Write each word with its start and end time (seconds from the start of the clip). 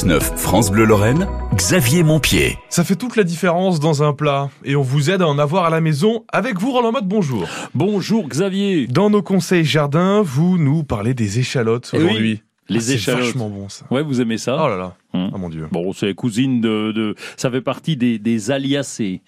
6-9 0.00 0.20
France 0.36 0.70
Bleu 0.70 0.84
Lorraine, 0.84 1.26
Xavier 1.54 2.02
Montpied. 2.02 2.56
Ça 2.70 2.84
fait 2.84 2.96
toute 2.96 3.16
la 3.16 3.24
différence 3.24 3.80
dans 3.80 4.02
un 4.02 4.12
plat 4.14 4.48
et 4.64 4.74
on 4.76 4.82
vous 4.82 5.10
aide 5.10 5.20
à 5.20 5.26
en 5.28 5.38
avoir 5.38 5.64
à 5.64 5.70
la 5.70 5.80
maison 5.80 6.24
avec 6.32 6.58
vous 6.58 6.72
Roland 6.72 6.92
Mode, 6.92 7.06
bonjour. 7.06 7.46
Bonjour 7.74 8.26
Xavier. 8.28 8.86
Dans 8.86 9.10
nos 9.10 9.20
conseils 9.22 9.64
jardin, 9.64 10.22
vous 10.22 10.56
nous 10.58 10.84
parlez 10.84 11.12
des 11.12 11.38
échalotes 11.38 11.90
Eh 11.92 11.98
oui, 11.98 12.04
aujourd'hui. 12.04 12.42
les 12.68 12.78
Ah, 12.78 12.80
c'est 12.80 12.94
échalotes. 12.94 13.20
vachement 13.26 13.50
bon 13.50 13.68
ça. 13.68 13.84
Ouais, 13.90 14.02
vous 14.02 14.20
aimez 14.20 14.38
ça 14.38 14.56
Oh 14.64 14.68
là 14.68 14.76
là. 14.76 14.94
Hum. 15.12 15.30
Oh 15.34 15.38
mon 15.38 15.48
dieu. 15.50 15.66
Bon, 15.70 15.92
c'est 15.92 16.14
cousine 16.14 16.60
de, 16.60 16.92
de- 16.92 17.14
Ça 17.36 17.50
fait 17.50 17.60
partie 17.60 17.96
des, 17.96 18.18
des 18.18 18.50
aliacées. 18.50 19.20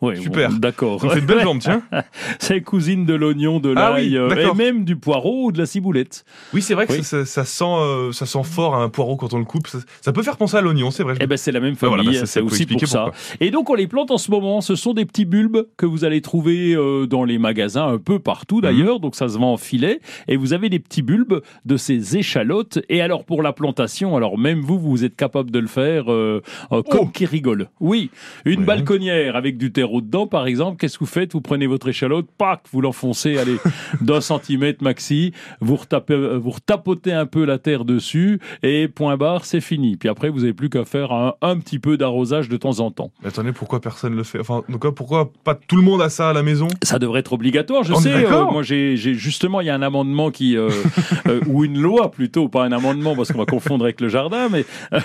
Ouais, 0.00 0.16
Super. 0.16 0.50
bon, 0.50 0.56
D'accord. 0.56 0.98
On 1.04 1.10
fait 1.10 1.20
de 1.20 1.26
belles 1.26 1.42
jambes, 1.42 1.58
tiens. 1.60 1.82
C'est 2.38 2.60
cousine 2.62 3.04
de 3.04 3.14
l'oignon, 3.14 3.60
de 3.60 3.74
Ah 3.76 3.90
l'ail, 3.92 4.10
oui, 4.10 4.16
euh, 4.16 4.50
et 4.52 4.54
même 4.56 4.84
du 4.84 4.96
poireau 4.96 5.46
ou 5.46 5.52
de 5.52 5.58
la 5.58 5.66
ciboulette. 5.66 6.24
Oui, 6.54 6.62
c'est 6.62 6.72
vrai 6.74 6.86
que 6.86 6.92
Oui. 6.92 7.02
ça, 7.04 7.24
ça- 7.26 7.44
ça 7.44 7.44
sent, 7.44 7.64
euh, 7.66 8.12
ça 8.12 8.24
sent 8.26 8.42
fort 8.44 8.76
un 8.76 8.88
poireau 8.88 9.16
quand 9.16 9.34
on 9.34 9.38
le 9.38 9.44
coupe. 9.44 9.66
Ça, 9.66 9.78
ça 10.00 10.12
peut 10.12 10.22
faire 10.22 10.36
penser 10.38 10.56
à 10.56 10.60
l'oignon, 10.62 10.90
c'est 10.90 11.02
vrai. 11.02 11.14
Eh 11.20 11.26
ben, 11.26 11.36
c'est 11.36 11.52
la 11.52 11.60
même 11.60 11.74
voilà, 11.74 11.96
famille, 11.98 12.14
bah, 12.14 12.20
ça, 12.20 12.26
c'est 12.26 12.40
aussi 12.40 12.64
pour 12.66 12.80
ça. 12.86 13.04
pourquoi. 13.04 13.20
Et 13.40 13.50
donc, 13.50 13.68
on 13.68 13.74
les 13.74 13.86
plante 13.86 14.10
en 14.10 14.18
ce 14.18 14.30
moment. 14.30 14.60
Ce 14.62 14.74
sont 14.74 14.94
des 14.94 15.04
petits 15.04 15.24
bulbes 15.26 15.66
que 15.76 15.84
vous 15.86 16.04
allez 16.04 16.20
trouver 16.22 16.74
euh, 16.74 17.06
dans 17.06 17.24
les 17.24 17.38
magasins 17.38 17.86
un 17.86 17.98
peu 17.98 18.14
Mhm. 18.14 18.20
partout 18.20 18.60
d'ailleurs. 18.60 19.00
Donc, 19.00 19.14
ça 19.16 19.28
se 19.28 19.36
vend 19.38 19.52
en 19.52 19.56
filet. 19.58 20.00
Et 20.28 20.36
vous 20.36 20.52
avez 20.54 20.68
des 20.70 20.78
petits 20.78 21.02
bulbes 21.02 21.42
de 21.66 21.76
ces 21.76 22.16
échalotes. 22.16 22.78
Et 22.88 23.02
alors, 23.02 23.24
pour 23.24 23.42
la 23.42 23.52
plantation, 23.52 24.16
alors 24.16 24.38
même 24.38 24.60
vous, 24.60 24.78
vous 24.78 25.04
êtes 25.04 25.16
capable 25.16 25.50
de 25.50 25.58
le 25.58 25.66
faire 25.66 26.10
euh, 26.10 26.42
euh, 26.72 26.82
comme 26.82 27.00
Oh. 27.02 27.06
qui 27.12 27.26
rigole. 27.26 27.68
Oui, 27.80 28.10
une 28.44 28.60
Oui. 28.60 28.64
balconnière 28.66 29.36
avec 29.36 29.58
du 29.58 29.72
terreau 29.72 29.89
dedans, 30.00 30.28
par 30.28 30.46
exemple. 30.46 30.76
Qu'est-ce 30.78 30.94
que 30.98 31.04
vous 31.04 31.10
faites? 31.10 31.32
Vous 31.32 31.40
prenez 31.40 31.66
votre 31.66 31.88
échalote, 31.88 32.26
pac, 32.38 32.62
vous 32.72 32.80
l'enfoncez, 32.80 33.36
allez, 33.38 33.56
d'un 34.00 34.20
centimètre 34.20 34.82
maxi. 34.84 35.32
Vous, 35.60 35.74
retapez, 35.76 36.14
euh, 36.14 36.36
vous 36.36 36.50
retapotez 36.50 37.12
un 37.12 37.26
peu 37.26 37.44
la 37.44 37.58
terre 37.58 37.84
dessus 37.84 38.38
et 38.62 38.86
point 38.88 39.16
barre, 39.16 39.44
c'est 39.44 39.60
fini. 39.60 39.96
Puis 39.96 40.08
après, 40.08 40.28
vous 40.28 40.40
n'avez 40.40 40.52
plus 40.52 40.70
qu'à 40.70 40.84
faire 40.84 41.12
un, 41.12 41.34
un 41.42 41.58
petit 41.58 41.78
peu 41.80 41.96
d'arrosage 41.96 42.48
de 42.48 42.56
temps 42.56 42.78
en 42.78 42.90
temps. 42.92 43.10
Mais 43.22 43.28
attendez, 43.28 43.52
pourquoi 43.52 43.80
personne 43.80 44.14
le 44.14 44.22
fait? 44.22 44.38
Enfin, 44.40 44.62
donc, 44.68 44.88
pourquoi 44.94 45.32
pas 45.44 45.54
tout 45.54 45.76
le 45.76 45.82
monde 45.82 46.00
a 46.02 46.08
ça 46.08 46.30
à 46.30 46.32
la 46.32 46.42
maison? 46.44 46.68
Ça 46.82 46.98
devrait 46.98 47.20
être 47.20 47.32
obligatoire, 47.32 47.82
je 47.82 47.92
On 47.92 47.98
est 47.98 48.02
sais. 48.02 48.22
d'accord. 48.22 48.52
moi, 48.52 48.62
j'ai 48.62 48.96
justement, 48.96 49.60
il 49.60 49.66
y 49.66 49.70
a 49.70 49.74
un 49.74 49.82
amendement 49.82 50.30
qui 50.30 50.56
euh, 50.56 50.70
euh, 51.26 51.40
ou 51.46 51.64
une 51.64 51.78
loi 51.80 52.10
plutôt, 52.10 52.48
pas 52.48 52.64
un 52.64 52.72
amendement 52.72 53.16
parce 53.16 53.32
qu'on 53.32 53.38
va 53.38 53.46
confondre 53.46 53.84
avec 53.84 54.00
le 54.00 54.08
jardin, 54.08 54.48
mais 54.50 54.64
euh, 54.92 55.00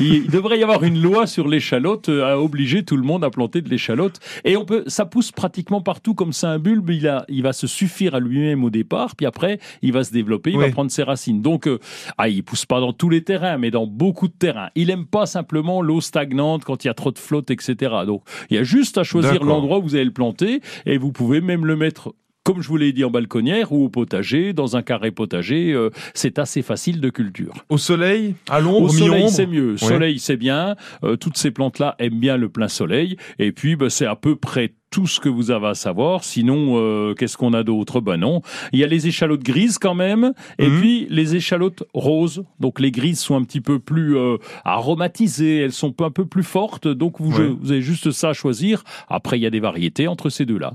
il 0.00 0.28
devrait 0.30 0.58
y 0.58 0.62
avoir 0.62 0.82
une 0.84 1.00
loi 1.00 1.26
sur 1.26 1.48
l'échalote 1.48 2.08
euh, 2.08 2.24
à 2.24 2.38
obliger 2.38 2.84
tout 2.84 2.96
le 2.96 3.02
monde 3.02 3.24
à 3.24 3.30
planter 3.30 3.60
de 3.60 3.68
l'échalote. 3.68 4.20
Et 4.44 4.56
on 4.56 4.64
peut, 4.64 4.84
ça 4.86 5.06
pousse 5.06 5.32
pratiquement 5.32 5.80
partout 5.80 6.14
comme 6.14 6.32
c'est 6.32 6.46
un 6.46 6.58
bulbe. 6.58 6.90
Il 6.90 7.06
a, 7.08 7.24
il 7.28 7.42
va 7.42 7.52
se 7.52 7.66
suffire 7.66 8.14
à 8.14 8.20
lui-même 8.20 8.64
au 8.64 8.70
départ, 8.70 9.16
puis 9.16 9.26
après, 9.26 9.58
il 9.82 9.92
va 9.92 10.04
se 10.04 10.12
développer, 10.12 10.50
il 10.50 10.58
Oui. 10.58 10.66
va 10.66 10.70
prendre 10.70 10.90
ses 10.90 11.02
racines. 11.02 11.42
Donc, 11.42 11.66
euh, 11.66 11.78
ah, 12.18 12.28
il 12.28 12.42
pousse 12.44 12.66
pas 12.66 12.80
dans 12.80 12.92
tous 12.92 13.08
les 13.10 13.22
terrains, 13.24 13.58
mais 13.58 13.70
dans 13.70 13.86
beaucoup 13.86 14.28
de 14.28 14.32
terrains. 14.32 14.70
Il 14.74 14.90
aime 14.90 15.06
pas 15.06 15.26
simplement 15.26 15.82
l'eau 15.82 16.00
stagnante 16.00 16.64
quand 16.64 16.84
il 16.84 16.88
y 16.88 16.90
a 16.90 16.94
trop 16.94 17.10
de 17.12 17.18
flotte, 17.18 17.50
etc. 17.50 17.94
Donc, 18.06 18.22
il 18.50 18.56
y 18.56 18.58
a 18.60 18.62
juste 18.64 18.98
à 18.98 19.02
choisir 19.04 19.42
l'endroit 19.44 19.78
où 19.78 19.82
vous 19.82 19.94
allez 19.94 20.04
le 20.04 20.10
planter 20.12 20.60
et 20.86 20.98
vous 20.98 21.12
pouvez 21.12 21.40
même 21.40 21.66
le 21.66 21.76
mettre 21.76 22.14
comme 22.44 22.60
je 22.62 22.68
vous 22.68 22.76
l'ai 22.76 22.92
dit 22.92 23.04
en 23.04 23.10
balconnière 23.10 23.72
ou 23.72 23.84
au 23.86 23.88
potager, 23.88 24.52
dans 24.52 24.76
un 24.76 24.82
carré 24.82 25.10
potager, 25.10 25.72
euh, 25.72 25.88
c'est 26.12 26.38
assez 26.38 26.60
facile 26.62 27.00
de 27.00 27.08
culture. 27.10 27.54
Au 27.70 27.78
soleil, 27.78 28.34
à 28.50 28.60
l'ombre, 28.60 28.82
Au 28.82 28.88
soleil, 28.90 29.28
c'est 29.30 29.46
mieux. 29.46 29.76
Soleil, 29.78 30.18
c'est 30.18 30.36
bien. 30.36 30.76
Euh, 31.04 31.16
toutes 31.16 31.38
ces 31.38 31.50
plantes-là 31.50 31.96
aiment 31.98 32.20
bien 32.20 32.36
le 32.36 32.48
plein 32.50 32.68
soleil. 32.68 33.16
Et 33.38 33.50
puis, 33.52 33.76
bah, 33.76 33.88
c'est 33.88 34.06
à 34.06 34.14
peu 34.14 34.36
près 34.36 34.74
tout 34.90 35.06
ce 35.08 35.18
que 35.18 35.28
vous 35.28 35.50
avez 35.50 35.66
à 35.68 35.74
savoir. 35.74 36.22
Sinon, 36.22 36.74
euh, 36.76 37.14
qu'est-ce 37.14 37.36
qu'on 37.36 37.52
a 37.52 37.64
d'autre? 37.64 38.00
Ben 38.00 38.16
non. 38.16 38.42
Il 38.72 38.78
y 38.78 38.84
a 38.84 38.86
les 38.86 39.08
échalotes 39.08 39.42
grises 39.42 39.78
quand 39.78 39.94
même. 39.96 40.32
Et 40.60 40.68
Mhm. 40.68 40.80
puis, 40.80 41.06
les 41.10 41.34
échalotes 41.34 41.82
roses. 41.94 42.44
Donc, 42.60 42.78
les 42.78 42.92
grises 42.92 43.18
sont 43.18 43.34
un 43.34 43.42
petit 43.42 43.60
peu 43.60 43.80
plus 43.80 44.16
euh, 44.16 44.36
aromatisées. 44.64 45.58
Elles 45.58 45.72
sont 45.72 46.00
un 46.02 46.10
peu 46.10 46.26
plus 46.26 46.44
fortes. 46.44 46.86
Donc, 46.86 47.20
vous, 47.20 47.36
Ouais. 47.36 47.48
vous 47.60 47.72
avez 47.72 47.82
juste 47.82 48.12
ça 48.12 48.28
à 48.28 48.32
choisir. 48.34 48.84
Après, 49.08 49.36
il 49.38 49.42
y 49.42 49.46
a 49.46 49.50
des 49.50 49.58
variétés 49.60 50.06
entre 50.06 50.28
ces 50.30 50.44
deux-là. 50.46 50.72